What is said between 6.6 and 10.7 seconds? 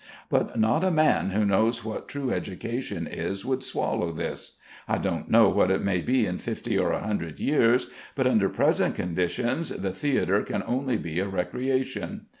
or a hundred years, but under present conditions the theatre can